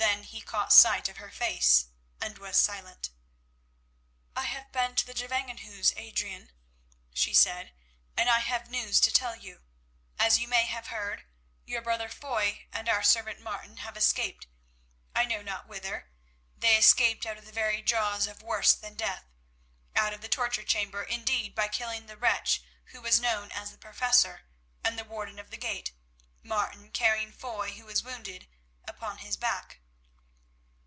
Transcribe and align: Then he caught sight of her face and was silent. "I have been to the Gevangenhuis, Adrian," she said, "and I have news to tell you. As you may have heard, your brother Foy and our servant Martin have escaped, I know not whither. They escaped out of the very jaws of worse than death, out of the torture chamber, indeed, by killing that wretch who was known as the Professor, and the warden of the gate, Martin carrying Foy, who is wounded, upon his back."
Then 0.00 0.22
he 0.24 0.40
caught 0.40 0.72
sight 0.72 1.08
of 1.10 1.18
her 1.18 1.30
face 1.30 1.88
and 2.22 2.38
was 2.38 2.56
silent. 2.56 3.10
"I 4.34 4.44
have 4.44 4.72
been 4.72 4.96
to 4.96 5.04
the 5.06 5.12
Gevangenhuis, 5.12 5.92
Adrian," 5.94 6.52
she 7.12 7.34
said, 7.34 7.72
"and 8.16 8.28
I 8.30 8.38
have 8.40 8.70
news 8.70 8.98
to 9.02 9.12
tell 9.12 9.36
you. 9.36 9.62
As 10.18 10.38
you 10.38 10.48
may 10.48 10.64
have 10.64 10.86
heard, 10.86 11.26
your 11.66 11.82
brother 11.82 12.08
Foy 12.08 12.66
and 12.72 12.88
our 12.88 13.02
servant 13.02 13.40
Martin 13.42 13.78
have 13.78 13.94
escaped, 13.96 14.46
I 15.14 15.26
know 15.26 15.42
not 15.42 15.68
whither. 15.68 16.10
They 16.56 16.76
escaped 16.78 17.26
out 17.26 17.36
of 17.36 17.44
the 17.44 17.52
very 17.52 17.82
jaws 17.82 18.26
of 18.26 18.40
worse 18.42 18.72
than 18.72 18.94
death, 18.94 19.24
out 19.94 20.14
of 20.14 20.22
the 20.22 20.28
torture 20.30 20.64
chamber, 20.64 21.02
indeed, 21.02 21.54
by 21.54 21.68
killing 21.68 22.06
that 22.06 22.16
wretch 22.16 22.62
who 22.86 23.02
was 23.02 23.20
known 23.20 23.52
as 23.52 23.70
the 23.70 23.76
Professor, 23.78 24.46
and 24.82 24.98
the 24.98 25.04
warden 25.04 25.38
of 25.38 25.50
the 25.50 25.58
gate, 25.58 25.92
Martin 26.42 26.90
carrying 26.90 27.32
Foy, 27.32 27.72
who 27.72 27.86
is 27.88 28.02
wounded, 28.02 28.48
upon 28.88 29.18
his 29.18 29.36
back." 29.36 29.76